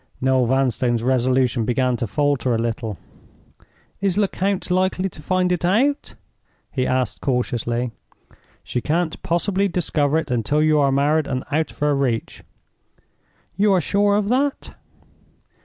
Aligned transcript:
Noel 0.19 0.47
Vanstone's 0.47 1.03
resolution 1.03 1.63
began 1.63 1.95
to 1.97 2.07
falter 2.07 2.55
a 2.55 2.57
little. 2.57 2.97
"Is 3.99 4.17
Lecount 4.17 4.71
likely 4.71 5.09
to 5.09 5.21
find 5.21 5.51
it 5.51 5.63
out?" 5.63 6.15
he 6.71 6.87
asked 6.87 7.21
cautiously. 7.21 7.91
"She 8.63 8.81
can't 8.81 9.21
possibly 9.21 9.67
discover 9.67 10.17
it 10.17 10.31
until 10.31 10.63
you 10.63 10.79
are 10.79 10.91
married 10.91 11.27
and 11.27 11.43
out 11.51 11.69
of 11.69 11.77
her 11.77 11.93
reach." 11.93 12.41
"You 13.55 13.73
are 13.73 13.79
sure 13.81 14.15
of 14.15 14.27
that?" 14.29 14.73